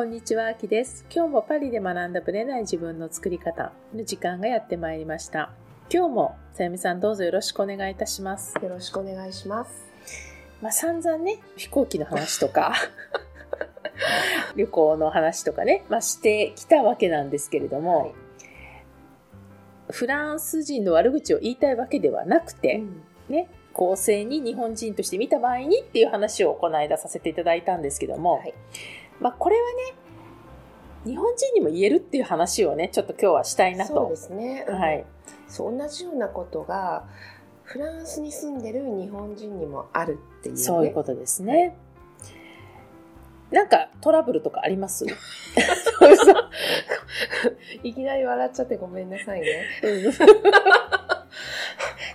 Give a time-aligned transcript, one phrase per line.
[0.00, 1.04] こんにちは、あきです。
[1.14, 5.52] 今日もパリで学んだブレない自分の作り方の時間がやってまいりました。
[5.92, 8.54] 今日もさゆみさんどうぞよろしくお願いいたします。
[8.62, 9.84] よろしくお願いします。
[10.62, 12.72] まあ散々ね、飛行機の話とか、
[14.56, 18.14] 旅行の話とかね、まあしてきたわけなんですけれども、はい
[19.90, 28.54] フランス人の悪口を言いたいわけではなくて、うんね、公正に日本人として見た場合にっていう話をこの間させていただいたんですけども、はい
[29.20, 29.99] まあこれはね、
[31.04, 33.94] 日本人にも言えるっていう話をね、ちょっと今日はしたいなと。
[33.94, 34.64] そうですね。
[34.68, 35.04] うんはい。
[35.48, 37.04] そう同じようなことが
[37.64, 40.60] フランスに住んでる日本人にもあるっていう、ね。
[40.60, 41.76] そういうことですね。
[43.50, 45.04] なんかトラブルとかあります？
[47.82, 49.64] いきなり笑っちゃってごめんなさいね。
[49.82, 50.02] う ん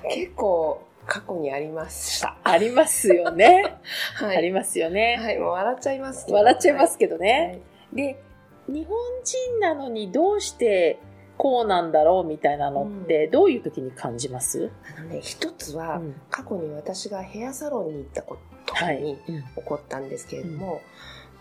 [0.10, 2.38] 結構過去にありました。
[2.44, 3.78] ありますよね。
[4.16, 4.38] はい。
[4.38, 5.18] ありますよね。
[5.20, 7.60] はい、もう笑っちゃいます笑っちゃいますけどはね。
[7.94, 8.22] いで、
[8.68, 11.00] 日本人なのにどうして
[11.38, 16.16] こうなんだろうみたいなのってどういう時に感じます、あのね、一つは、うん。
[16.30, 19.02] 過去に私がヘアサロンに行ったことはい。
[19.02, 19.44] にうん。
[19.44, 20.82] 起こったんですけれども、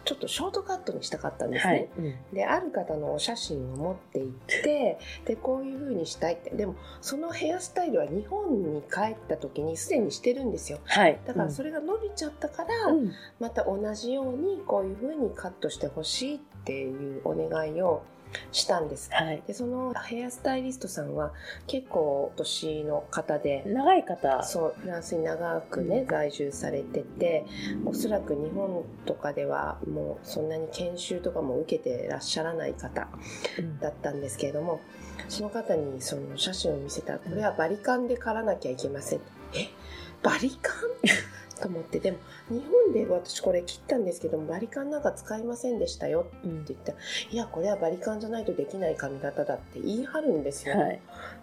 [0.05, 1.72] ちょっとショートカットにしたかったんですね。
[1.72, 1.89] はい。
[1.98, 2.34] うん。
[2.34, 6.50] である方のお写真を持って行って でこういう風にしたいって。
[6.50, 10.78] でもそのヘアスタイルは日本に帰った時にすでにしてるんですよ。
[10.84, 11.20] はい。
[11.25, 13.12] だからそれが伸びちゃったから、うん。
[13.41, 18.03] また同じようにこういう風にカットしてほしいっていうお願いを
[18.51, 19.11] したんです。
[19.12, 19.43] はい。
[19.47, 21.33] でそのヘアスタイリストさんは
[21.69, 24.43] 結構年の方で長い方。
[24.43, 26.07] そうフランスに長くね、うん。
[26.07, 27.45] 在住されてて
[27.85, 33.07] おそらく日本とかではもうそんなに研修とかも受けてらっしゃらない方
[33.59, 33.79] うん。
[33.79, 34.81] だったんですけれども
[35.29, 39.20] その方にその写真を見せたらこれはバリカンで刈らなきゃいけません。
[39.55, 39.69] え？
[40.25, 40.75] バリカン？
[41.61, 42.01] と思って。
[42.01, 42.19] でも
[42.51, 46.51] 日本で私これ切ったんですけどもバリカンなんか使いませんでしたようん。
[46.63, 46.98] って言ったら
[47.31, 51.01] いやこれはバリカンじゃないとできない髪型だって言い張るんですよ、はい。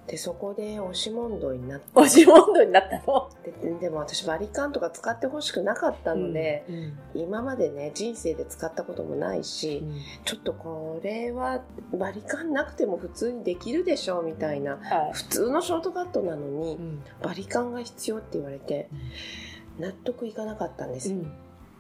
[0.08, 1.86] でそこで押し問答になって。
[1.96, 3.30] 押し問答になったの？
[3.44, 10.02] でででも私バリカンとか使ってほしくなかったので、うん今までね人生で使ったこともないし、うん。
[10.26, 11.62] ちょっとこれは
[11.98, 14.78] バリカンなくても普通にできるでしょうみたいな。
[14.78, 15.14] はい。
[15.14, 17.04] 普通のショートカットなのにうん。
[17.22, 18.90] バリカンが必要って言われて
[19.80, 21.32] 納得いかなかったんです、うん。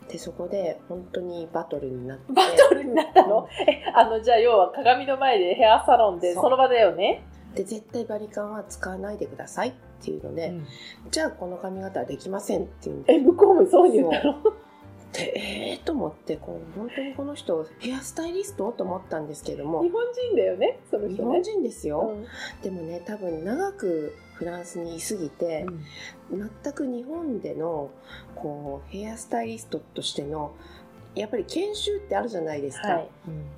[0.08, 2.34] でそこで本当にバトルになって。
[2.34, 3.48] バトルになったの？
[3.68, 7.24] え、あの、じゃあ要は鏡の前でヘアサロンでその場だよね？
[7.56, 10.66] で絶対バリカンは使わないでくださいっていうので、うん。
[11.12, 12.96] じゃあこの髪型はできませんっていう。
[12.98, 14.42] んでえ、向こうもそうに言ったの？
[15.12, 18.72] でえー、と思ってこう本当にこの人ヘアスタイリスト？
[18.72, 19.84] と思ったんですけども。
[19.84, 21.16] 日本人だよね、その人ね。
[21.18, 22.26] 日本人ですよ、うん。
[22.64, 25.68] でもね多分長くフランスにいすぎて、
[26.32, 27.92] 全く日本での
[28.34, 30.56] こうヘアスタイリストとしての
[31.14, 33.10] やっぱり研修ってあるじゃないですか、はい。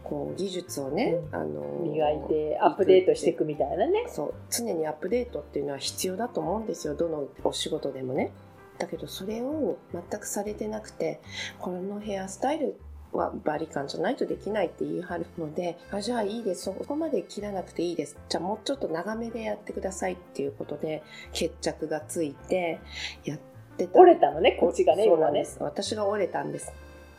[0.03, 1.35] こう技術をね、うん。
[1.35, 4.03] あの磨いてアップデートしていくみたいなね。
[4.09, 4.33] そう。
[4.49, 6.95] 常にアップデートっていうのは必要だと思うんですよ。
[6.95, 8.33] どのお仕事でもね。
[8.77, 11.21] だけどそれを全くされてなくて
[11.59, 12.75] このヘアスタイル
[13.17, 16.63] はバリカンじゃないとできないって言い張るのであじゃあいいです。
[16.63, 18.17] そこまで切らなくていいです。
[18.29, 22.79] じゃあもうちょっと長めでやってくださいっていうことで決着がついて
[23.25, 23.39] やっ
[23.77, 23.99] てた。
[23.99, 25.47] 折れたのね、こっちがね、今ね。
[25.59, 26.71] 私が折れたんです。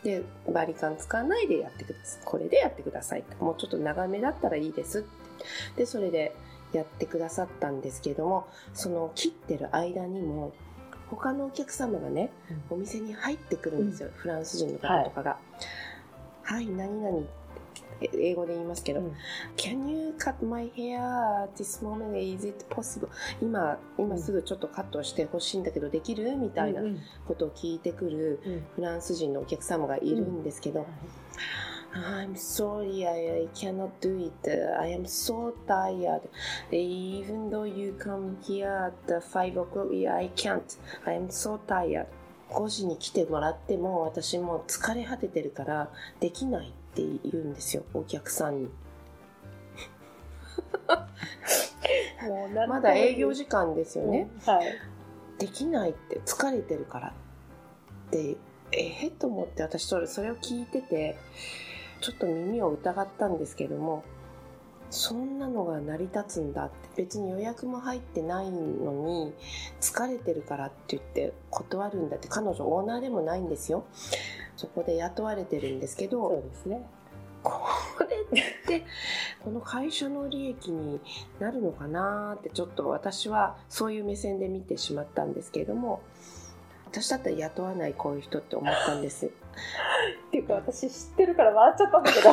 [0.04, 0.22] で
[0.52, 2.22] バリカン使わないでやってください。
[2.24, 5.04] これでやってくださいもうちょっと長めだったらいいです
[5.76, 6.36] でそれで
[6.72, 10.52] やってくださったんですけどもその切ってる間にも
[11.10, 12.30] 他のお客様がね、
[12.70, 15.60] お店に入ってくるんですよ、フランス人の方とかが「はい、
[16.50, 17.26] 何々」
[18.00, 19.12] え英語で言いますけど、うん
[19.56, 22.16] Can you cut my hair at this moment?
[22.18, 23.08] Is it possible?
[23.40, 30.86] 今、今すぐちょっとカットしてほしいんだけど、できるみたいなうんことを聞いてくるうんフランス人のお客様がいるんですけど、
[31.94, 34.32] I'm sorry, I, I cannot do it.
[34.80, 36.22] I am so tired.
[36.72, 40.76] Even though you come here at 5 o'clock, I can't.
[41.06, 42.06] I am so tired.
[42.50, 48.68] 5時に来てもらっても私もう疲れ果ててるからできないって言うんですよ、お客さんに。
[52.68, 54.28] まだ営業時間ですよね。
[54.46, 54.66] うんはい。
[55.38, 58.36] できないって疲れてるからって
[58.72, 61.16] えー、と思って私それそれを聞いてて
[62.00, 64.04] ちょっと耳を疑ったんですけども
[64.90, 69.34] そんなのが成り立つんだって別に予約も入ってないのに
[69.80, 73.84] 疲れてるからって言って断るんだって彼女オーナーでもないんですよ。
[74.56, 76.86] そこで雇われてるんですけどそうですね。
[77.42, 77.60] こ
[78.08, 78.84] れって
[79.44, 81.00] この会社の利益に
[81.38, 86.00] なるのかなってちょっと私はそういう目線で見てしまったんですけれども
[86.86, 89.26] 私だったら雇わないこういう人って思ったんです。
[89.26, 89.30] っ
[90.30, 92.30] ていうか私知ってるから笑っちゃったんだけど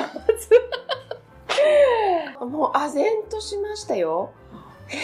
[2.40, 4.32] もう唖然としましたよ。
[4.88, 4.96] 疲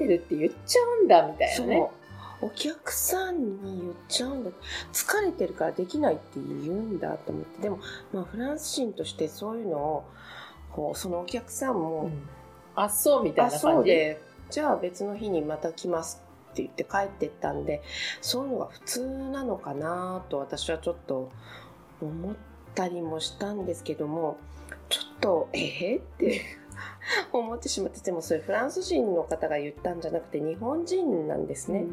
[0.00, 1.90] れてるって言っちゃうんだみたいなね。
[2.40, 4.50] お客さんに言っちゃうんだ。
[4.92, 7.62] 疲れてるからできないって言うんだと思って。
[7.62, 7.78] でも、
[8.12, 10.04] まあ、フランス人としてそういうのを
[10.72, 12.28] こうそのお客さんも、うん。
[12.76, 13.60] あそうみたいあな感じ。
[13.60, 14.20] そうで。
[14.50, 16.22] じゃあ別の日にまた来ます
[16.52, 17.82] って言って帰ってったんで
[18.20, 21.30] そういうのが普通なのかなと私はちょっと
[22.00, 22.34] 思っ
[22.74, 24.38] たりもしたんですけども
[24.94, 26.42] ちょっとえー、って
[27.32, 31.84] 思ってしまってでもそれフランス人の方が言ったんじゃなくて日本人なんですね。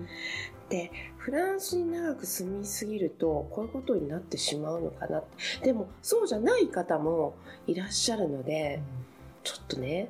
[0.70, 5.24] でフランスに長く住みすぎるとこういうことになってしまうのかな。
[5.64, 7.34] でもそうじゃない方も
[7.66, 8.84] いらっしゃるので
[9.44, 10.10] ちょっとね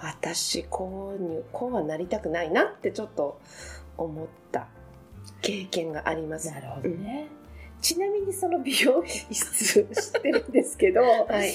[0.00, 3.38] 私こうにこうはなりたくないなってちょっと
[3.98, 4.68] 思った
[5.42, 6.50] 経験があります。
[6.50, 7.28] なるほどね、
[7.84, 11.06] ちなみにその美容室知ってるんですけど、は
[11.44, 11.52] い、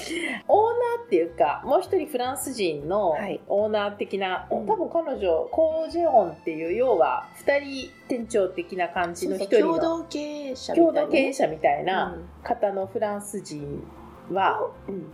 [0.47, 3.41] オーナーっていうかもう一人フランス人のはい。
[3.47, 4.67] オーナー的な、うん。
[4.67, 12.29] 多分彼女コージェオンっていう要は2人店長的な感じの一人の共同経営者みたいな共同経営者みたいなうん。
[12.43, 13.83] 方のフランス人
[14.31, 15.07] は、うん。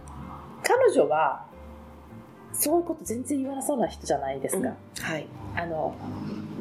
[0.64, 1.46] 彼女は
[2.52, 5.96] そういうこと全然言わなそうな人じゃないですか、はい、あの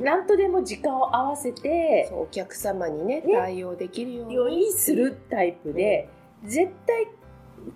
[0.01, 3.33] 何とでも時間を合わせてお客様にねね。
[3.33, 4.73] 対応できるように。
[4.73, 6.09] するタイプで、
[6.45, 7.07] 絶対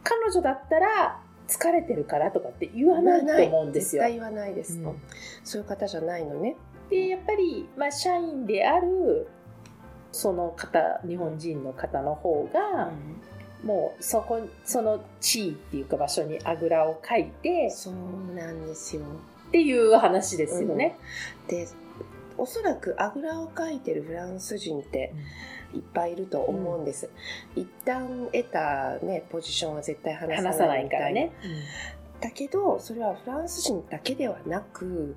[0.02, 4.02] 彼女だったら疲れてるからとかって言わないと思うんですよ。
[4.02, 5.00] 絶対言わないです、うん。
[5.44, 6.56] そういう方じゃないのね。
[6.90, 9.28] でやっぱり、まあ、社員である
[10.10, 12.90] その方日本人の方の方が、
[13.62, 19.02] もうそこその地位っていうか場所にあぐらをかいてそうなんですよ
[19.48, 20.98] っていう話ですよね。
[21.48, 21.66] で
[22.36, 25.12] おそらくあぐらをかいてるフランス人って
[25.74, 27.10] いっぱいいると思うんです、
[27.56, 31.32] 一旦得た、ね、ポジションは絶対離話さないいさなみたいなからね。
[32.20, 35.16] だけどそれはフランス人だけではなく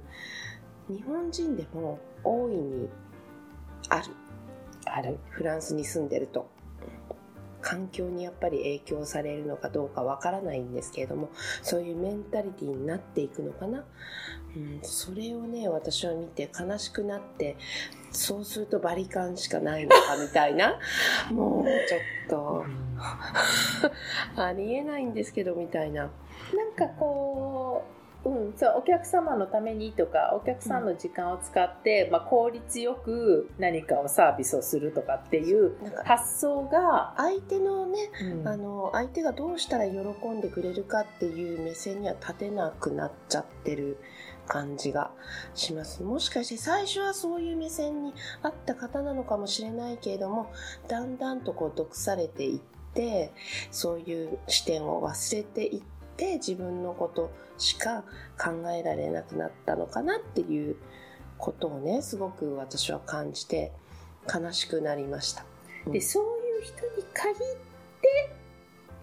[0.90, 2.90] 日本人でも大いに
[3.90, 4.04] ある。
[4.86, 5.20] ある。
[5.30, 6.50] フランスに住んでると
[7.62, 11.30] 環境にやっぱり影響されるのかどうかわからないんですけれども
[11.62, 13.86] そういうメンタリティになっていくのかな、
[14.56, 17.58] うん、それをね私は見て悲しくなって
[18.12, 20.80] そうするとバリカンしかないのかみたいな
[21.32, 22.66] もうちょっと
[24.42, 26.12] ありえないんですけどみたいな。
[26.56, 35.76] なんかこう、うん、そうお客様のためにとかお客さんの時間を使って、まあ、効率よく何かをサービスをするとかっていう
[36.06, 38.48] 発想が、相手のねうん。
[38.48, 43.98] あの相手がどうしたら喜んでくれるかっていう目線には立てなくなっちゃってる
[44.48, 45.12] 感じが
[45.56, 46.04] します。
[46.04, 48.14] もしかして最初はそういう目線に
[48.44, 50.52] あった方なのかもしれないけれども
[50.88, 52.60] だんだんとこう毒されていっ
[52.94, 53.32] て
[53.72, 58.04] そういう視点を忘れていって自分のことしか
[58.40, 60.76] 考えられなくなったのかなっていう
[61.38, 63.72] ことをねすごく私は感じて
[64.32, 65.46] 悲しくなりました。
[65.86, 65.92] うん。
[65.92, 67.38] でそういう人に限っ
[68.02, 68.36] て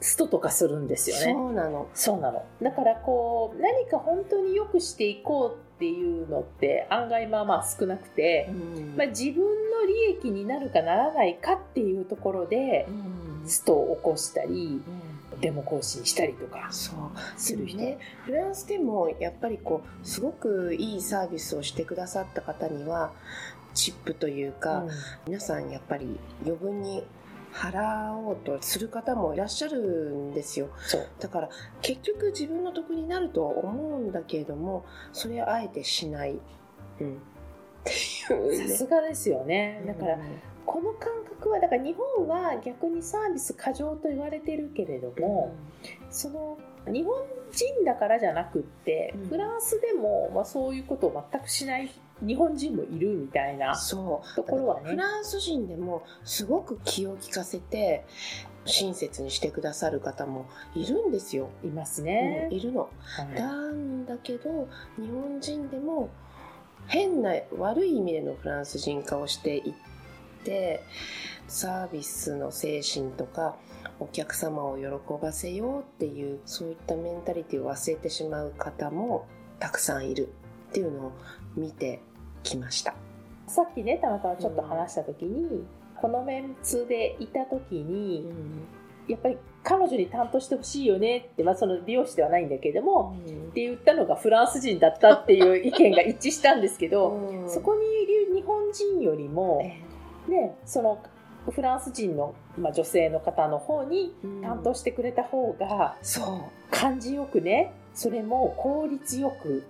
[0.00, 1.32] ストとかするんですよね。
[1.32, 1.88] そうなの。
[1.94, 2.44] そうなの。
[2.62, 8.50] だからこう何か本当に良くしていこうっていうのって案外まあまあ少なくて、
[8.96, 12.88] まあ、自分の利益になるかならないかっていうところで
[13.44, 14.80] ストを起こしたり
[15.40, 16.96] デモ行進したりとかそう。
[17.36, 23.12] する人、ねフランスでもやっぱりこうすごくいいサービスをしてくださった方には
[23.74, 24.90] チップというか、うん。
[25.26, 27.04] 皆さんやっぱり余分に
[27.52, 30.68] 払おうとする方もいらっしゃるんですよ。
[31.18, 31.48] だから
[31.80, 36.32] 結局自分の得になると思うんだけれどもそれをあえてしない、
[37.00, 37.18] うん、っ
[37.84, 37.92] て
[38.34, 38.68] いうね。
[38.68, 39.82] さすがですよね。
[39.86, 40.18] だから
[40.68, 45.54] この感覚はだから日本は逆にサービス過剰と言われてるけれども、
[46.10, 47.16] その日本
[47.50, 49.28] 人だからじゃなくって、うん。
[49.28, 54.36] フランスでも、まあ、そういうことを全くしない日本人もいるみたいなそう。
[54.36, 54.90] ところはね。
[54.90, 58.04] フランス人でもすごく気を利かせて
[58.66, 62.48] 親切にしてくださる方もいるんですよ、いますね。
[62.50, 62.90] うん、いるの。
[63.00, 63.34] はい。
[63.34, 66.10] なんだけど日本人でも
[66.88, 69.97] 変な悪い意味でのフランス人化をしていって
[71.46, 73.56] サービスの精神とか
[74.00, 74.84] お客様を喜
[75.20, 79.26] ばせようっていうそういったメンタリティを忘れてしまう方も
[79.58, 80.28] たくさんいる。
[80.68, 81.12] っていうのを
[81.56, 82.00] 見て
[82.42, 82.94] きました。
[83.46, 85.64] さっきねたまたまちょっと話した時に、
[85.96, 88.26] このメンツでいた時に、
[89.08, 99.80] やっぱり彼女に担当してほしいよねって、まあ、その美容師ではないんだけども、って言ったのがフランス人だったっていう意見が一致したんですけど、そこにいる日本人よりもえ
[100.28, 101.02] ね、その
[101.50, 106.70] フランス人の、まあ、女性の方の方に担当してくれた方が、そう。
[106.70, 109.66] 感じよくねそれも効率よく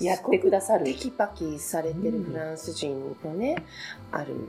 [0.00, 0.84] やってくださる。
[0.84, 3.56] テキパキされてるフランス人のね、
[4.12, 4.48] ある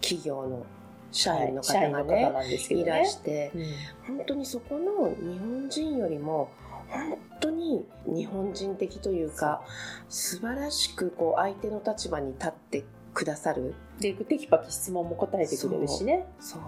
[0.00, 0.66] 企業の
[1.12, 4.16] 社員の方がね,、なんですけどいねらしてうん。
[4.16, 6.48] 本当にそこの日本人よりも
[6.88, 9.62] 本当に日本人的というか
[10.08, 16.26] 素晴らしくこう相手の立場に立ってくださるでテキパキ質問も答えてくれるしね。
[16.40, 16.60] そう。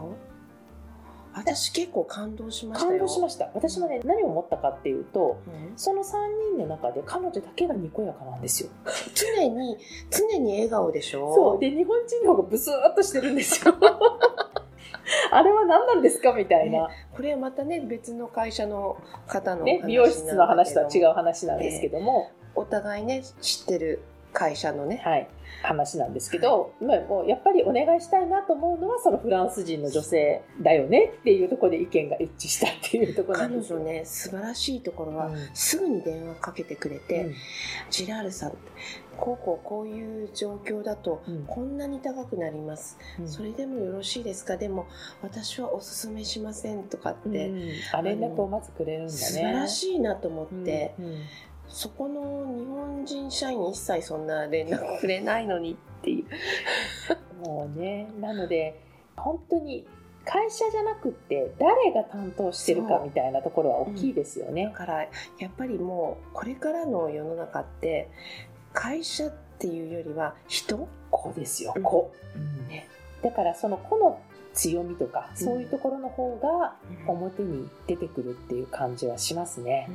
[1.37, 2.91] 私結構感動しましたよ。
[2.93, 3.51] 感動しました。
[3.55, 5.73] 私もね何を思ったかっていうとうん。
[5.77, 6.07] その3
[6.57, 8.71] 人の中で彼女だけがにこやかなんですよ。
[9.15, 9.77] 常に
[10.11, 11.35] 常に笑顔でしょ？
[11.35, 11.59] そう。
[11.59, 13.75] で日本人の方がブスーっとしてるんですよ。
[15.33, 24.01] あれは何なんですかみたいな、これはまたね別の会社の方のね、美容室の話とは違う話なんですけども、お互いね知ってる
[24.35, 25.01] 会社のね。
[25.05, 25.29] はい、
[25.63, 33.79] 話なんですけど、まあ、もうやっぱりお願いしたいなと思うのはそのフランス人の女性だよねっていうところで意見が一致したっていうところなん彼ですよ。
[33.79, 35.37] 女ね素晴らしいところは、うん。
[35.55, 37.35] すぐに電話かけてくれて、うん。
[37.91, 38.53] ジラールさん
[39.17, 41.45] こうこうこういう状況だとうん。
[41.47, 43.29] こんなに高くなります、うん。
[43.29, 44.57] それでもよろしいですか？
[44.57, 44.87] でも
[45.23, 47.71] 私はおすすめしませんとかって、うん。
[47.93, 49.19] あ連絡をまずくれるんだね。
[49.19, 51.15] 素晴らしいなと思って、うんうん
[51.69, 52.21] そこの
[52.57, 57.47] 日本人社員一切そんな連絡くれないのにっていう。
[57.47, 58.81] もうねなので
[59.17, 59.87] 本当に
[60.25, 64.73] 会社じゃなくって誰が担当してるかみたいなところは大きいですよだね。
[64.75, 65.09] からや
[65.49, 68.09] っぱりもうこれからの世の中って
[68.73, 70.89] 会社っていうよりは人？
[71.11, 71.83] 子ですようん。
[71.83, 72.13] 子、
[72.69, 72.89] ね。
[73.23, 74.21] だからその子の
[74.53, 79.89] 強みとか、そういうところの方が本表に出てくるっていう感じはしますね。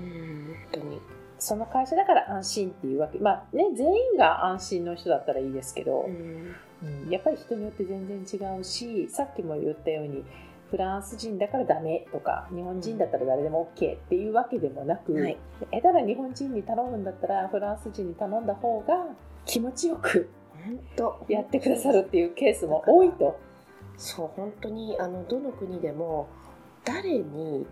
[0.72, 1.00] 当に
[1.40, 3.18] その会社だから安心っていうわけ。
[3.20, 7.10] まあね全員が安心の人だったらいいですけど、うん。
[7.10, 10.24] やっぱり人によって全然違うしさっきも言ったように
[10.70, 15.38] フランス人だからダメとか日本人だったら誰でも OK っていうわけでもなく、はい。
[15.72, 19.08] 下手な日本人に頼むんだったらフランス人に頼んだ方が
[19.46, 20.30] 気持ちよく
[20.64, 23.40] 本当やってくださるっていうケースも多いと。
[23.98, 26.30] そう本当にあのどの国でも
[26.86, 27.68] 誰に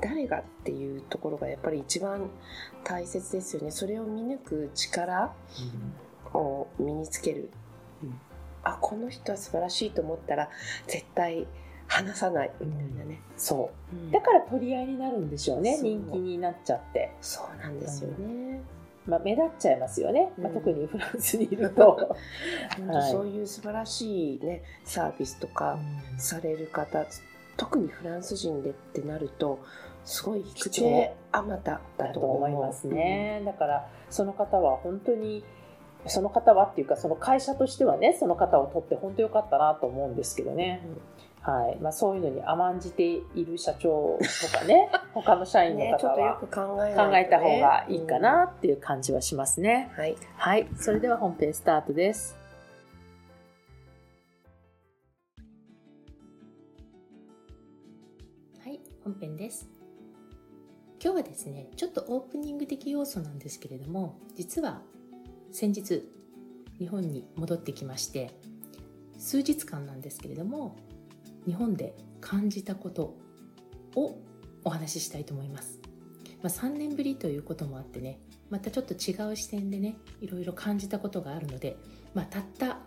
[0.00, 2.30] 誰がっていうところがやっぱり一番
[2.84, 3.70] 大切ですよね。
[3.70, 5.32] それを見抜く力
[6.32, 7.50] を身につける、
[8.02, 8.20] うん。
[8.64, 10.48] あこの人は素晴らしいと思ったら
[10.86, 11.46] 絶対
[11.88, 12.52] 話さない。
[12.60, 13.96] みたいなね、そう。
[13.96, 14.10] うん。
[14.10, 18.62] だから取り合いになるんでしょうね人気になっちゃって、そうなんですよね、
[19.06, 22.16] まあ、目立っちゃいますよね、まあ、うん特にフランスにいると。
[23.10, 25.78] そういう素晴らしいねサービスとか
[26.16, 27.04] される方
[27.56, 29.58] 特にフランス人でってなると
[30.04, 30.90] すごい低貴重。
[30.90, 35.44] 手あまただだと思いますね、だからその方は本当に
[36.06, 40.56] その方はっていうかその会社としてはねその方を取って本当良かったなと思うんですけどうん。
[40.56, 40.82] ね、
[41.40, 41.78] はい。
[41.80, 50.00] まあ、そういうのに甘んじている社長とかね 他の社員のね、ちょっとよ方は考えた方がいいかなっていう感じはしますね、うん。
[50.00, 50.16] はい。
[50.36, 50.68] はい。
[50.76, 52.41] それでは本編スタートです
[59.12, 59.68] 本編です。
[61.02, 64.80] 今日はですね、ちょっとオープニング的要素なんですけれども、実は
[65.50, 66.08] 先日
[66.78, 68.30] 日本に戻ってきまして、
[69.18, 70.76] 数日間なんですけれども、
[71.44, 73.18] 日本で感じたこと
[73.96, 74.16] を
[74.64, 75.78] お話ししたいと思います。
[76.42, 81.76] まあ、3年ぶりということもあってね、またちょっと違う視点でね、いろいろ感じたことがあるので、
[82.14, 82.78] まあ、たった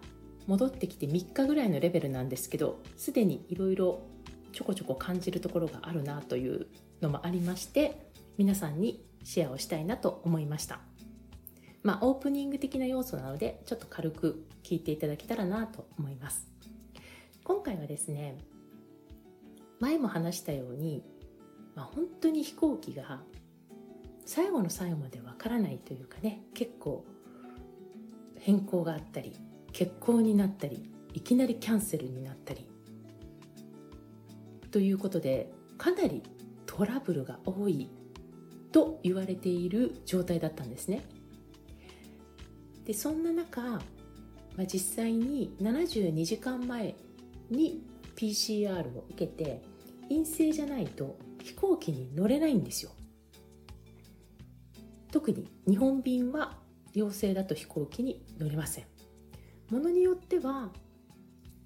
[0.47, 4.14] 戻ってきて3日ぐらいのレベルなんですけど、すでにいろいろ
[4.55, 6.67] ちょこちょこ感じるところがあるなという
[7.01, 10.79] のもありまして皆さんにシェアをしたいなと思いました。
[11.83, 16.47] まあオープニング的な要素なのでちょっと軽く聞いていただけたらなと思います。
[17.43, 18.37] 今回はですね
[19.81, 21.03] 前も話したように、
[21.75, 23.21] まあ、本当に飛行機が
[24.25, 27.03] 最後の最後までわからないというかね結構
[28.39, 29.33] 変更があったり
[29.67, 32.69] 欠航になったりいきなりキャンセルになったり
[34.75, 36.21] ということでかなり
[36.65, 37.89] トラブルが多い
[38.73, 41.05] と言われている状態だったんですね。
[42.83, 43.79] でそんな中、ま
[44.59, 46.93] あ、実際に72時間前
[47.49, 47.83] に
[48.17, 49.61] PCR を受けて
[50.09, 52.91] 陰性じゃないと飛行機に乗れないんですよ。
[55.09, 56.57] 特に日本便は
[56.93, 58.85] 陽性だと飛行機に乗れません。
[59.69, 60.73] ものによっては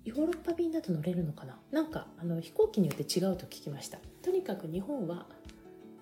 [0.10, 1.60] ヨーロッパ便だと乗れるのかな？
[1.72, 4.00] なんかあの飛行機によって違うと聞きました。
[4.24, 5.28] とにかく日本は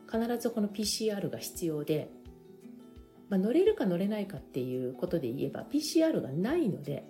[0.10, 2.10] 必ずこの PCR が必要で、
[3.30, 7.06] まあ、乗れるか乗れないかっていうことで言えば PCR がないので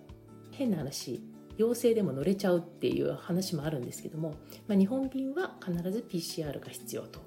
[0.52, 1.22] 変な話
[1.58, 4.36] 陽性でも乗れちゃうっていう話もあるんですけども、
[4.68, 7.20] まあ、日本便は必ず PCR が必要と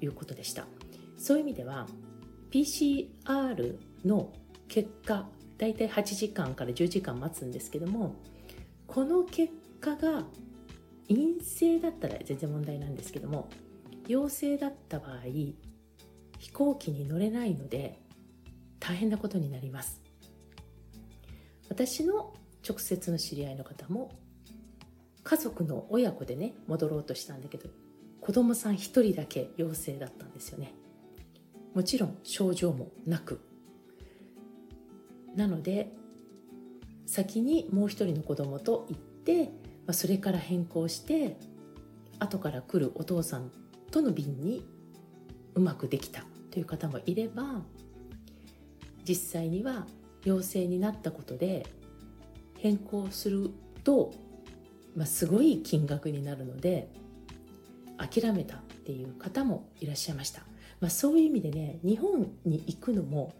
[0.00, 0.66] いうことでした。
[1.16, 1.86] そういう意味では
[2.50, 4.32] PCR の
[4.66, 8.16] 結果大体8時間から10時間待つんですけども
[8.92, 10.24] この結果が
[11.08, 13.48] 陰性だったら全然問題なんですけども
[14.06, 15.20] 陽性だった場合
[16.38, 17.98] 飛行機に乗れないので
[18.80, 20.02] 大変なことになります。
[21.70, 22.34] 私の
[22.68, 24.12] 直接の知り合いの方も
[25.24, 27.70] 家族の親子でね戻ろうとしたんだけど
[28.20, 30.74] 子供さん1人だけ陽性だったんですよね。
[31.74, 33.40] もちろん症状もなく。
[35.34, 35.94] なので
[37.12, 39.50] 先にもう一人の子供と行って、ま
[39.88, 41.36] あ、それから変更して
[42.18, 43.50] 後から来るお父さん
[43.90, 44.66] との便に
[45.54, 47.60] うまくできたという方もいれば
[49.06, 49.86] 実際には
[50.24, 51.66] 陽性になったことで
[52.58, 53.50] 変更する
[53.84, 54.14] と、
[54.96, 56.88] まあ、すごい金額になるので
[57.98, 60.44] 諦めたっていう方もいらっしゃいました、
[60.80, 63.34] まあ、そういう意味でね日本に行くのも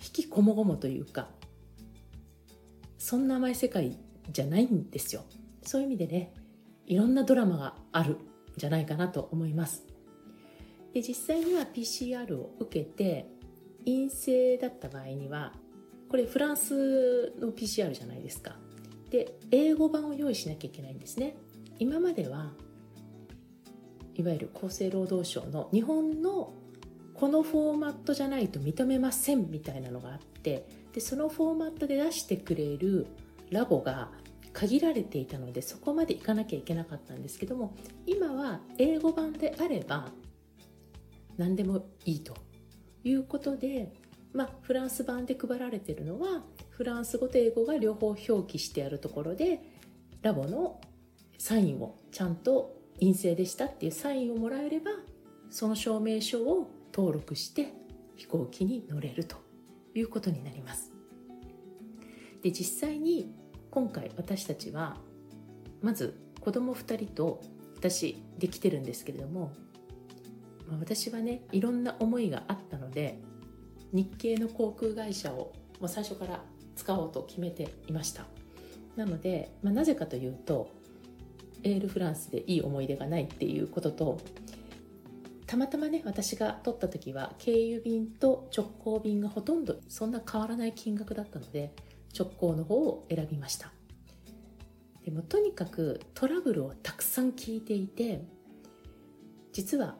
[0.00, 1.26] 引きこもごもというか
[3.08, 3.96] そんな甘い世界
[4.30, 5.24] じゃないんですよ。
[5.62, 6.34] そういう意味でね
[6.86, 8.18] いろんなドラマがあるん
[8.58, 9.86] じゃないかなと思います。
[10.92, 13.26] で実際には PCR を受けて
[13.86, 15.54] 陰性だった場合には
[16.10, 18.56] これフランスの PCR じゃないですか。
[19.08, 21.34] で英語版を用意しなきゃいけないんですね。
[21.78, 22.52] 今までは
[24.16, 26.52] いわゆる厚生労働省の日本の
[27.14, 33.06] このフォーマットじゃないと認めませんみたいなのがあってでそのフォーマットで出してくれる
[33.50, 34.10] ラボが
[34.52, 40.08] 限られていたのでそこまで行かなきゃいけなかったんですけども今は英語版であれば
[41.36, 42.34] 何でもいいと
[43.04, 43.92] いうことで
[44.34, 49.60] まあ、フランス版で配られてるのはフランス語と英語が両方表記してあるところで
[50.20, 50.80] ラボの
[51.38, 54.90] サインをちゃんと陰性でしたっていうサインをもらえれば
[55.48, 57.72] その証明書を登録して
[58.16, 59.47] 飛行機に乗れると。
[59.94, 60.92] いうことになります。
[62.42, 63.34] で実際に
[63.70, 64.96] 今回私たちは
[65.82, 67.42] まず子供2人と
[67.76, 69.52] 私できてるんですけれども、
[70.68, 73.18] ま、私はねいろんな思いがあったので
[73.92, 76.42] 日系の航空会社をもう最初から
[76.76, 78.24] 使おうと決めていました
[78.96, 80.70] なので、まあ、なぜかというと
[81.62, 84.20] エールフランスでいい思い出がないっていうことと
[85.48, 91.72] たまたまね私が取った時は経由便と直行便がほとんどそんな変わらない金額だったので
[92.16, 93.72] 直行の方を選びました。
[95.06, 98.20] でもとにかくトラブルをたくさん聞いていて
[99.54, 99.96] 実は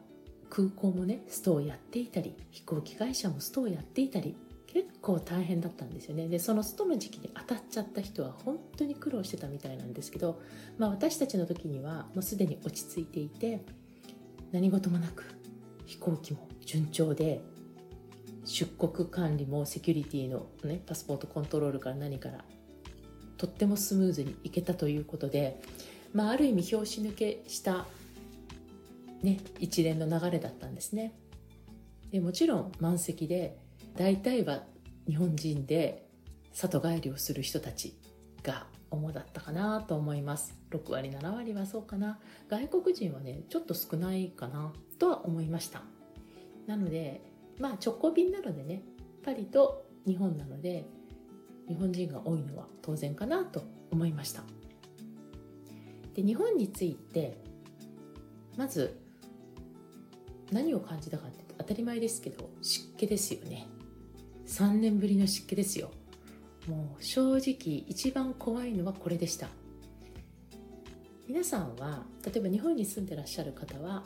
[0.51, 6.27] 空港もねストをやっていたり飛行機会社もストをやっていたり結構大変だったんですよね。
[6.27, 10.39] でそのストの時期に当たっちゃった人は本当に苦労してたみたいなんですけど、
[10.77, 13.65] まあ、私たちの時にはもうすでに落ち着いていて
[14.51, 15.38] 何事もなく
[15.89, 17.41] 飛行機も順調で
[18.45, 22.45] 出国管理もセキュリティのねパスポートコントロールから何から
[23.37, 25.59] とってもスムーズにいけたということで、
[26.13, 27.87] まあ、ある意味拍子抜けした
[29.23, 31.13] ね、一連の流れだったんですね。
[32.11, 33.57] でもちろん満席で
[33.97, 34.63] 大体は
[35.07, 36.07] 日本人で
[36.53, 37.97] 里帰りをする人たち
[38.43, 40.55] が主だったかなと思います。
[40.69, 42.19] 6割7割はそうかな。
[42.47, 44.71] 外国人はねちょっと少ないかな。
[44.99, 45.81] とは思いました。
[46.67, 47.21] なので
[47.59, 48.83] まあ直行便なのでね
[49.23, 50.85] パリと日本なので
[51.67, 54.43] 日本人が多いのは当然かなと思いました。
[56.13, 57.37] で日本について
[58.57, 58.99] まず
[60.51, 63.67] 何を感じたかって当たり前ですけど湿気ですよね。
[64.47, 65.91] 3年ぶりの湿気ですよ。
[66.67, 69.47] もう正直一番怖いのはこれでした。
[71.27, 74.03] 皆さんは例えば日本に住んでらっしゃる方は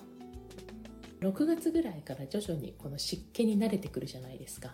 [1.23, 4.73] 6月ぐらいから徐々にこの湿気に慣れてくるじゃないですか。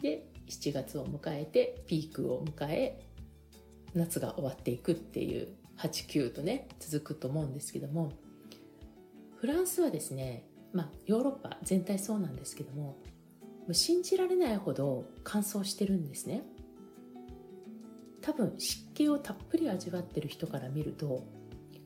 [0.00, 2.98] で7月を迎えてピークを迎え
[3.94, 8.12] 夏が終わっていくっていう89とね続くと思うんですけども
[9.36, 12.96] フランスはですねまあ、ヨーロッパ全体そうなんですけどもも
[13.68, 16.42] う信じられないほど乾燥してるんですね。
[18.20, 21.24] 多分湿気をたっぷり味わってる人から見ると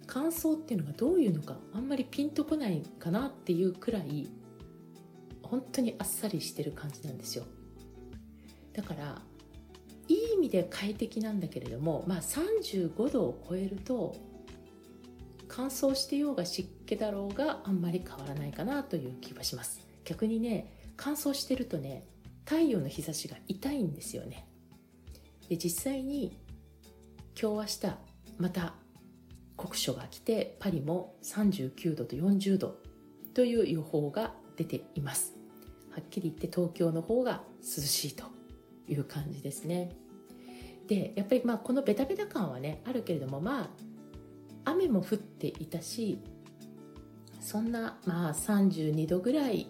[0.07, 4.29] 乾燥っていうのがどういうのかあんまりピンとこないかなっていうくらい
[5.43, 7.45] 本当にあっさりしてる感じなんですよ。
[8.73, 9.23] だから
[10.09, 14.15] いい意味で快適なんだけれども、まあ、35度を超えると
[15.49, 19.87] 乾燥してようが湿気だろうがあんまり変わらないかなという気はします。
[20.05, 22.05] 逆にね乾燥してるとね
[22.45, 24.47] 太陽の日差しが痛いんですよね。
[25.49, 26.39] で実際に
[27.41, 27.97] 今日明日
[28.39, 28.75] また
[29.57, 32.77] 酷暑が来てパリも39度と40度
[33.35, 35.35] という予報が出ています。
[35.91, 38.25] はっきり言って東京の方が涼しいと
[38.89, 39.97] いう感じですね。
[40.89, 46.19] でやっぱりまあこのベタベタ感はねあるけれどもまあ雨も降っていたし
[47.41, 49.69] そんなまあ32度ぐらい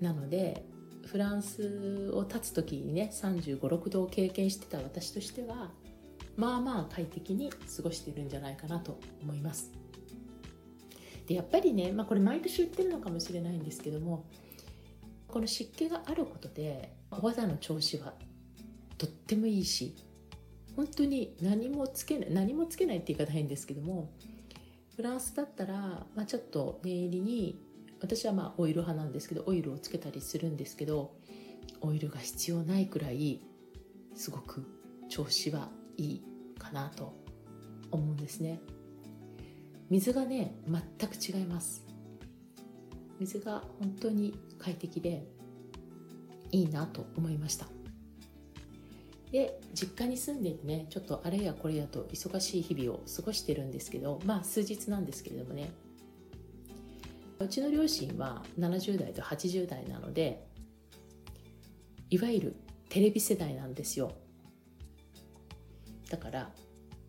[0.00, 0.64] なので
[1.06, 5.70] フランスを立つ時にね3 5 6度を経験してた私としては
[6.36, 9.70] まあまあ快適に過ごしているんじゃないかなと思います。
[11.26, 14.24] でやっぱりね、まあ、これ毎年言ってるのかもしれないんですけども
[15.28, 18.14] この湿気があることでお肌の調子は
[18.98, 19.94] とってもいいし
[20.74, 24.10] 本当に何もつけない何もつけないって言い方変ですけども
[24.96, 27.60] フランスだったら、まあ、ちょっと念入りに
[28.00, 31.12] 私はまあオイル派なんですけどオイルをつけたりするんですけど
[31.80, 33.40] オイルが必要ないくらい
[34.16, 34.66] すごく
[35.08, 35.68] 調子は
[36.00, 36.22] いい
[36.58, 37.14] かなと
[37.90, 38.60] 思うんですね。
[39.90, 41.84] 水がね全く違います。
[43.18, 45.26] 水が本当に快適で
[46.52, 47.66] いいなと思いました。
[49.30, 55.70] で実家に住んでいてねちょっとあれやこれやと忙しい日々を過ごしてるんですけどまあ数日なんですけれどもね。
[57.38, 60.46] うちの両親は70代と80代なので
[62.10, 62.56] いわゆる
[62.88, 64.12] テレビ世代なんですよ。
[66.10, 66.50] だから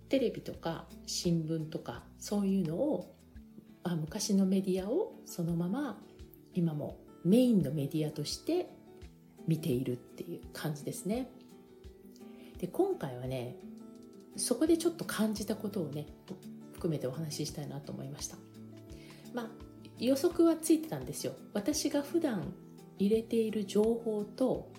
[0.08, 3.16] テレビとか新聞とかそういうのを、
[3.84, 6.00] あ、昔のメディアをそのまま
[6.54, 8.70] 今もメインのメディアとして
[9.48, 11.30] 見ているっていう感じですね。
[12.60, 13.56] で今回はね
[14.36, 16.06] そこでちょっと感じたことをね
[16.74, 18.38] 含めてお話ししたいなと思いました。
[19.34, 19.48] まあ
[19.98, 21.34] 予測はついてたんですよ。
[21.54, 22.54] 私が普段
[23.00, 24.72] 入れている情報と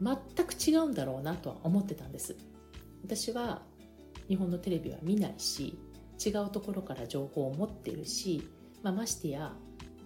[0.00, 2.36] 全く違うんだろうなとは思ってたんです。
[3.02, 3.62] 私は
[4.28, 5.78] 日本のテレビは見ないし
[6.24, 8.48] 違うところから情報を持ってるし、
[8.82, 9.52] まあ、ましてや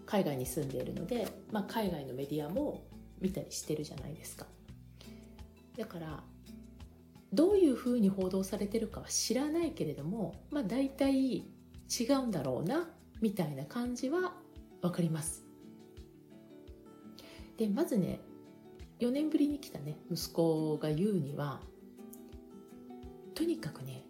[0.07, 2.85] 海外に住んでいるので、まあ、海外のメディアも
[3.21, 4.47] 見たりしてるじゃないですか。
[5.79, 6.23] だから
[7.33, 11.45] どういうふうに報道されてるかは知らないけれども、まあ、大体違
[12.23, 12.91] うんだろうな
[13.23, 14.35] みたいな感じは
[14.83, 15.45] 分かります。
[17.57, 18.21] でまずね
[18.99, 21.61] 4年ぶりに来たね息子が言うには
[23.43, 24.05] とにかくね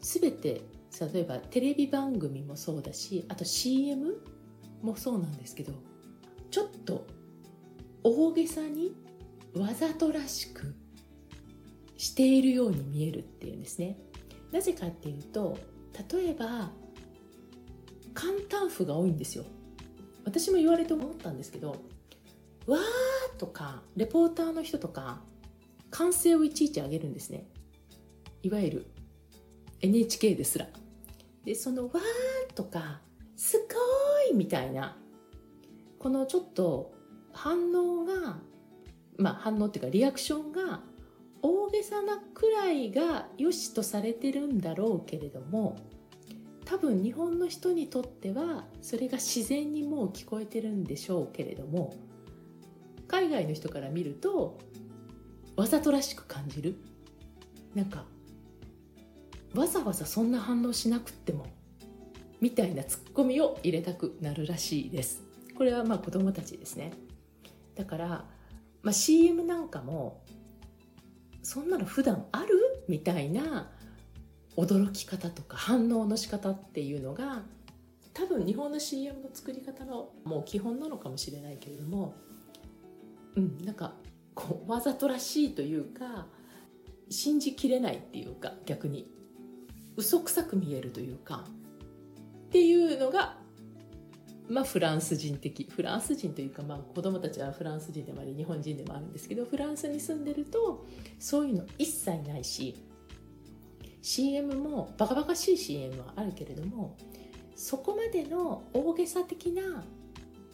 [0.00, 0.62] 全て
[1.12, 4.22] 例えばテレビ番組もそうだしあと CM
[4.82, 5.72] もそうなんですけど
[6.48, 7.08] ちょっと
[8.04, 8.94] 大げさに
[9.52, 10.76] わざとらしく
[11.96, 13.98] しているように見えるっていうんですね。
[14.52, 15.58] なぜかっていうと
[16.12, 16.70] 例えば
[18.14, 19.44] 簡単符が多いんですよ。
[20.24, 21.70] 私も言われて思ったんですけど
[22.68, 22.80] 「わー」
[23.38, 25.20] とかレポーターの人とか
[25.90, 27.48] 歓声をいちいち上げるんですね。
[28.42, 28.86] いわゆる
[29.80, 30.66] NHK ですら。
[31.44, 33.00] でその「わー」とか
[33.36, 34.96] 「すごい」みたいな
[35.98, 36.92] このちょっと
[37.32, 38.38] 反応が
[39.16, 40.82] まあ反応っていうかリアクションが
[41.42, 45.76] 大げさなくらいが良しとされてるんだろうけれども
[46.66, 51.96] 多分日本の人にとってはそれが自然にもう聞こえてるんでしょうけれども
[53.08, 54.58] 海外の人から見ると
[55.56, 56.76] わざとらしく感じる。
[57.74, 58.04] なんか
[59.54, 61.46] わざわざそんな反応しなくっても
[62.40, 65.22] みたいなツッコミを入れたくなるらしいです。
[65.56, 66.92] これはまあ子供たちですね。
[67.74, 68.24] だから、
[68.82, 70.22] まあ、CM なんかも
[71.42, 72.84] そんなの普段ある？
[72.88, 73.70] みたいな
[74.56, 77.42] 驚き方とか反応の仕方っていうのが
[78.14, 82.14] 多分日本の CM の作り方のもう基本なのかもしれないけれども
[83.36, 83.94] うんなんか
[84.34, 86.26] こうわざとらしいというか
[87.10, 89.19] 信じきれないっていうか逆に。
[90.00, 91.44] 嘘くさく見えるというか
[92.48, 93.36] っていうのが
[94.48, 100.86] まあフランス人的フランス人というかまあ子供たちはフランス人でもあり日本人でもあるんですけどフランスに住んでると
[101.18, 102.82] そういうの一切ないし
[104.00, 106.96] CM もバカバカしい CM はあるけれども
[107.54, 109.84] そこまでの大げさ的な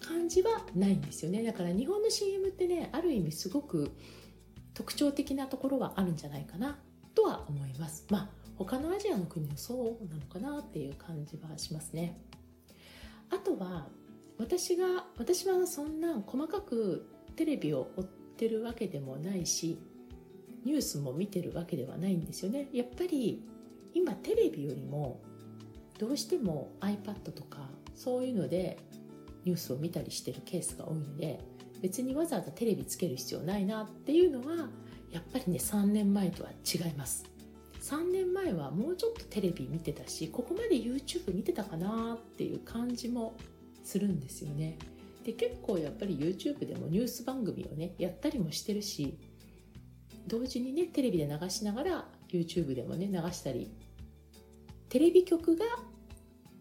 [0.05, 1.45] 感じはないんですよね。
[1.45, 3.93] だから日本の CM ってねある意味すごく
[4.75, 6.79] 特徴的なところはあるんじゃないかな
[7.15, 8.07] とは思います。
[8.11, 12.19] まあ他のアジアの国もそうなのかなっていう感じはしますね。
[13.31, 13.89] あとは
[14.39, 19.79] 私が私はそんな細かくテレビを追ってるわけでもないし
[20.65, 22.69] ニュースも見てるわけではないんですよね。
[22.73, 23.45] やっぱり
[23.95, 25.21] 今テレビよりも
[25.99, 28.79] どうしても iPad とかそういうので
[29.45, 31.41] ニュースを見たりしてるケースが多いので
[31.81, 34.69] 別にわざわざテレビつける必要ないなっていうのは
[35.11, 37.36] やっぱりね3年前とは違います。
[37.87, 43.37] 3年前はもうちょっとテレビ見てたしここまで YouTube 見てたかなっていう感じも
[43.85, 44.77] するんですよね。
[45.25, 49.17] で結構やっぱり YouTube でもニュース番組をねやったりもしてるし
[50.27, 53.71] 同時にねテレビで流しながら YouTube でもね流したり
[54.89, 55.65] テレビ局が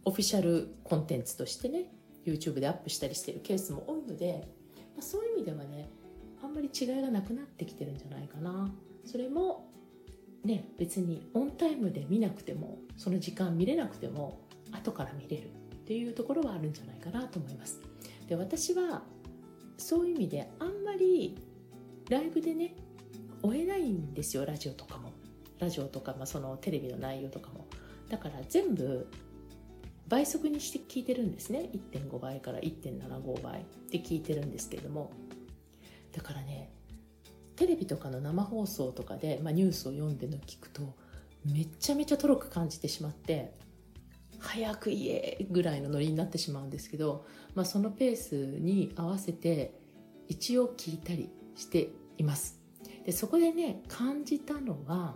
[0.03, 1.85] オフィシャルコンテンツとしてね
[2.23, 4.47] YouTube でアップしたりしてるケースも多いので、
[4.95, 5.89] まあ、そういう意味ではね
[6.43, 8.71] あんまり違いがなくなってきてるんじゃないかな
[9.05, 9.74] それも
[10.45, 14.39] ね別にオンタイムで見なくてもその時間見れなくても
[14.71, 17.79] 後から見れるっていうところはあるんじゃないかなと思います。
[18.27, 19.03] で私は
[19.77, 21.37] そういう意味であんまり
[22.09, 22.75] ライブでね
[23.41, 25.11] 追えないんですよラジオとかも。
[25.59, 27.67] ラジオとか、まあ、そのテレビの内容とかも。
[28.09, 29.07] だから全部
[30.07, 31.69] 倍速にして聞いてるんですね。
[31.93, 35.11] 1.5倍から1.75倍で聞いてるんですけれども。
[36.11, 36.71] だからね
[37.55, 40.95] テレビとかの生放送とかで、まあ、ニュースを読んでの聞くと
[41.45, 43.53] めちゃめちゃとろく感じてしまって
[44.39, 49.79] 早く言えぐらいのノリになってしまうんですけど、まあ、そのペースに合わせて
[50.27, 52.59] 一応聞いたりしています。
[53.05, 55.15] でそこでね感じたのは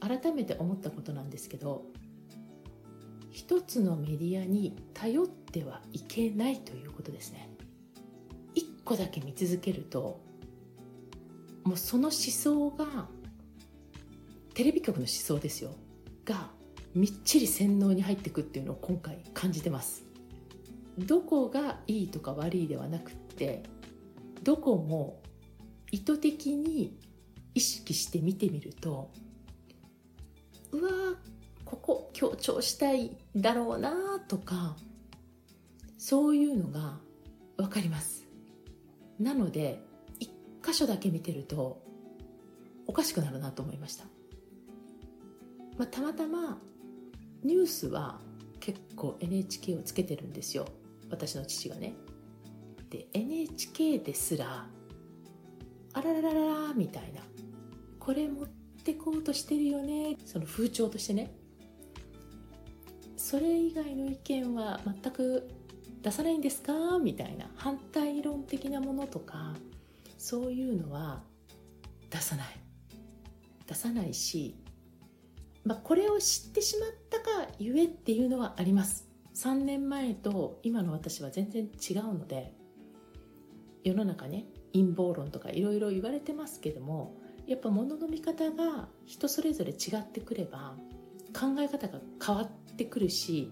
[0.00, 1.84] 改めて思ったことなんですけど
[3.30, 7.48] 一つのメディアに頼ってはいけないということですね。
[8.54, 10.20] 一個だけ見続けると
[11.64, 13.08] もうその思想が
[14.54, 15.74] テレビ局の思想ですよ。
[16.24, 16.50] が
[16.94, 20.04] みっちり洗脳に入っていくっていうのを今回感じてます。
[20.98, 23.62] どこがいいとか悪いではなくって
[24.42, 25.22] どこも
[25.90, 26.98] 意図的に
[27.54, 29.10] 意識して見てみると
[30.72, 30.90] うわ
[31.64, 34.76] ここ強調したいだろうなとか
[35.96, 36.98] そういうのが
[37.56, 38.26] 分かります。
[39.18, 39.80] なので
[40.64, 41.82] 箇所だけ見てると
[42.86, 44.04] おかしくなるなと思いました、
[45.78, 46.58] まあ、たまたま
[47.42, 48.20] ニュースは
[48.60, 50.66] 結構 NHK をつけてるんですよ。
[51.10, 51.94] 私の父がね。
[52.90, 54.66] で NHK ですら
[55.94, 57.20] あらららららみたいな。
[57.98, 58.46] これ持っ
[58.84, 60.16] てこうとしてるよね。
[60.24, 61.34] その風潮としてね。
[63.16, 65.48] それ以外の意見は全く
[66.02, 66.98] 出さないんですか？
[67.02, 67.50] みたいな。
[67.56, 69.54] 反対論的なものとか
[70.22, 71.24] そういうのは
[72.10, 72.46] 出さない。
[73.66, 74.54] 出さないし
[75.64, 79.08] まあ、これを知ってしまったかゆえっていうのはあります。
[79.34, 82.52] 3年前と今の私は全然違うので
[83.82, 90.74] 世の中ね陰謀論とかいろいろ言われてますけどもやっぱ物の見方が人それぞれ違ってくれば
[91.32, 93.50] 考え方が変わってくるし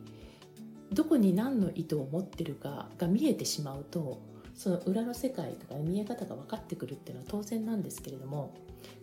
[0.93, 4.21] どこに何の意図を持ってるかが見えてしまうと
[4.61, 8.53] その裏の世界とか見え方が分かってくるっていうのは当然なんですけれども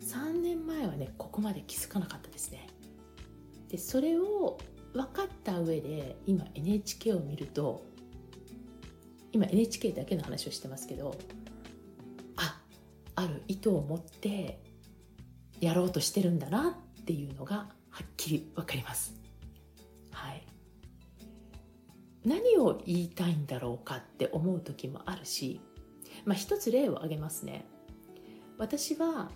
[0.04, 2.68] 3年前はねここまで気づかなかったですね
[3.68, 4.60] でそれを
[4.94, 7.84] 分かった上で今 NHK を見ると
[9.32, 11.18] 今 NHK だけの話をしてますけど
[12.36, 12.62] あ
[13.16, 14.60] ある意図を持って
[15.60, 17.56] やろうとしてるんだなっていうのが
[17.90, 19.17] はっきり分かります。
[22.28, 25.62] 何を言いたいんだろうかって思う時もあるし、
[26.26, 27.66] まあ、一つ例を挙げますね。
[28.58, 29.32] 私は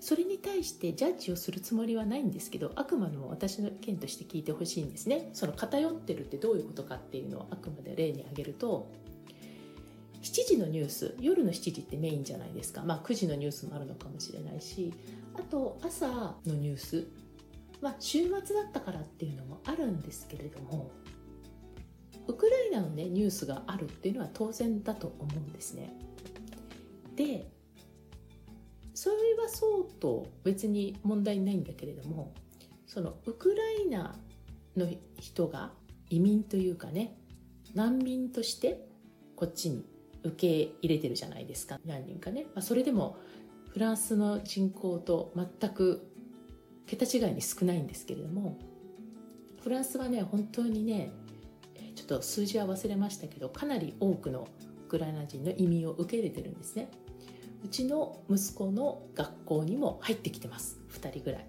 [0.00, 5.28] それに対してジャッジをするつもりはないんですけどあくまでも私の意見として聞いてほしいんですね。
[5.34, 8.90] その偏ってるってどういうことかっていうのをあくまで例に挙げると
[10.22, 12.82] 7時のニュース夜の7時ってメインじゃないですか。
[12.82, 14.94] まあ9時のニュースもあるのかもしれないし
[15.34, 16.06] あと朝
[16.46, 17.06] のニュース。
[17.82, 20.90] まあ週末だったからっていうのもあるんですけれども
[22.96, 25.92] ねニュースがあるっていうのは当然だと思うんですね。
[27.14, 27.48] で
[28.94, 32.32] それはそうと別に問題ないんだけれども
[32.86, 34.16] そのウクライナ
[34.76, 34.88] の
[35.20, 35.70] 人が
[36.08, 37.16] 移民というかね
[37.74, 38.86] 難民として
[39.34, 39.84] こっちに
[40.22, 41.78] 受け入れてるじゃないですか。
[41.84, 43.16] 何人かね、まあ、それでも
[43.68, 46.10] フランスの人口と全く
[46.86, 48.58] 桁違いに少ないんですけれども
[49.62, 51.12] フランスはね本当にね
[52.06, 54.46] っと数字は忘れましたけどかなり多くの
[54.86, 56.88] ウクライナ人の移民を受け入れてるんですね。
[57.64, 60.78] うちの息子の学校にも入ってきてます。
[60.92, 61.46] 2人ぐらい。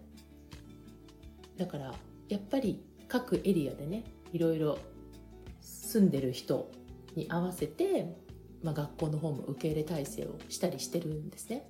[1.58, 1.94] だから
[2.28, 4.80] やっぱり各エリアでねいろいろ
[5.62, 6.72] 住んでる人
[7.16, 8.16] に合わせて、
[8.64, 11.70] まあ、学校の方も受け入れ体制をしたりしてるんですね。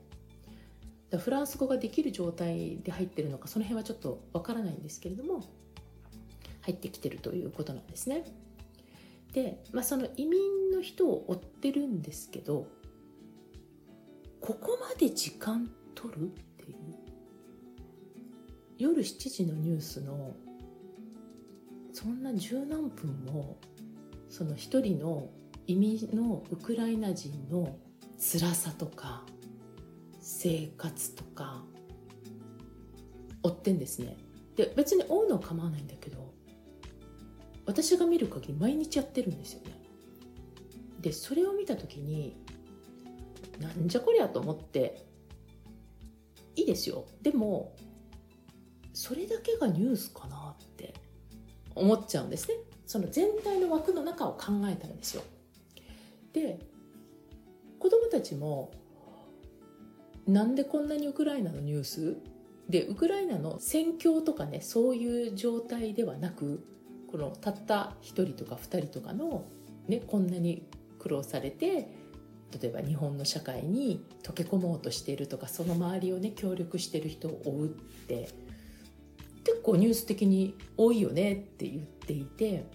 [1.10, 5.42] だフランス語ができる状態で入ってるのかその辺はちょっとわからないんですけれども
[6.64, 8.26] 入ってきてるということなんですね。
[9.34, 12.68] で、まあ、その移民の人を追ってるんですけど
[14.42, 16.78] ここまで時間取るっていう。
[18.78, 20.36] 夜7時のニュースの
[21.92, 23.58] そんな十何分も
[24.30, 25.30] その一人の
[25.66, 27.76] 移民のウクライナ人の
[28.20, 29.24] 辛さとか
[30.22, 31.64] 生活とか
[33.42, 34.18] 追ってんですね。
[34.56, 36.27] で別に追うのは構わないんだけど
[37.68, 39.78] 私が見る限り毎日やってるんですよね。
[41.00, 42.36] でそれを見た時に
[43.60, 45.06] なんじゃこりゃと思って
[46.56, 47.06] いいですよ。
[47.22, 47.76] でも
[48.94, 50.96] それだけがニュースかなって
[51.76, 52.56] 思っちゃうんですね。
[52.88, 55.24] その全体の枠の中を考えたらですよ。
[56.34, 56.60] で
[57.80, 58.72] 子供たちも
[60.26, 62.18] なんでこんなにウクライナのニュース？
[62.70, 66.66] でウクライナの戦況とかねそういう状態ではなく
[67.12, 69.46] このたった1人とか2人とかの、
[69.88, 70.64] ね、こんなに
[71.00, 71.88] 苦労されて
[72.62, 78.30] 例えば日本の社会に溶け込もうとしているとかその周りをね協力してる人を追うって
[79.44, 82.66] 結構ニュース的に多いよねって言っていて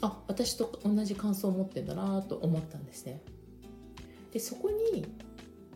[0.00, 3.20] あ私と同じ感想を持ってんだなと思ったんですね。
[4.32, 5.06] でそこに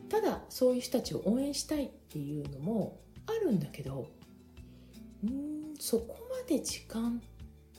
[0.09, 4.11] ただそういう人たちを応援したいっていうのもあるんだけど
[5.25, 7.21] うんそこまで時間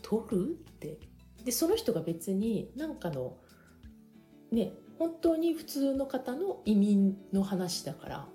[0.04, 0.52] 取る？
[0.52, 1.00] って
[1.44, 3.38] でその人が別に何かの
[4.52, 8.28] ね本当に普通の方の移民の話だから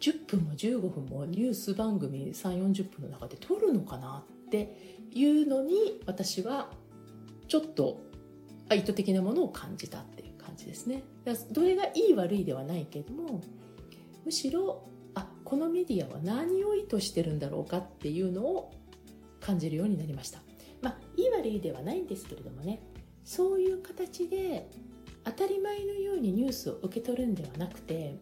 [0.00, 6.70] 10分も15分もニュース番組3 4 0分の中で撮るのかなっていうのに私は
[7.48, 8.00] ちょっと
[8.72, 11.02] 意図的なものを感じたっていう感じですね。
[11.50, 13.42] どれがいい悪いではないけれども
[14.24, 18.72] むしろあこのメディアは何を意図してるんだろうかっていうのを
[19.40, 20.40] 感じるようになりました。
[20.82, 22.80] まあいい悪いではないんですけれどもね
[23.24, 24.68] そういう形で
[25.24, 28.18] 当たり前のようにニュースを受け取るんではなくて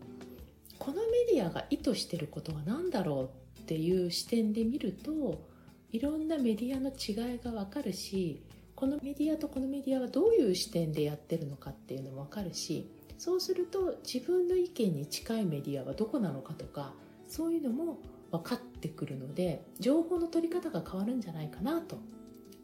[0.79, 5.46] このメディアが意図してることは何だろうっていう視点で見ると
[5.92, 8.42] いろんなメディアの違いがわかるし
[8.75, 16.94] このメディアとこのメディアはどういう視点でやってるのかっていうのもわかるしそうすると自分の意見に近いメディアはどこなのかとか
[17.29, 17.99] そういうのも
[18.31, 21.99] 分かってくるので情報の取り方が変わるんじゃないかなと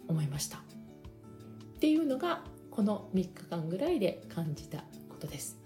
[0.09, 0.61] 思いましたっ
[1.79, 5.59] ていうのがこの3日間ぐらいで感じたことです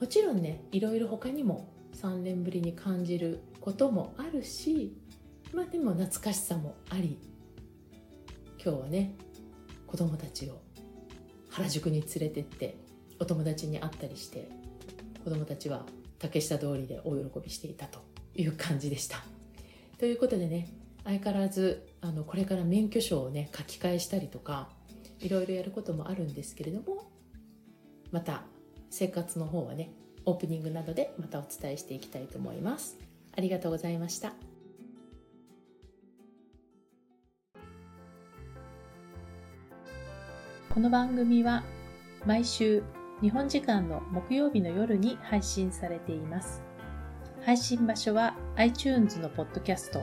[0.00, 4.96] もちろんねいろいろ他にも3年ぶりに感じることもあるし
[5.52, 7.18] まあでも懐かしさもあり
[8.62, 9.14] 今日はね
[9.86, 10.60] 子供たちを
[11.50, 12.76] 原宿に連れてって
[13.18, 14.48] お友達に会ったりして
[15.24, 15.84] 子供たちは
[16.18, 18.00] 竹下通りで大喜びしていたと
[18.34, 19.22] いう感じでした。
[19.98, 20.68] ということでね
[21.08, 24.68] 相変わらずあのこれから免許証をね書き換えしたりとか
[25.20, 27.10] いろいろやることもあるんですけれども
[28.12, 28.42] また
[28.90, 29.90] 生活の方はね
[30.26, 32.98] オープニングなどでまたお伝えしていきたいと思います。
[33.34, 34.34] ありがとうございました。
[40.68, 41.62] この番組は
[42.26, 42.82] 毎週
[43.22, 46.62] 日本時間の木曜日の夜に配信されています。
[47.46, 50.02] 配信場所は iTunes のポッドキャスト、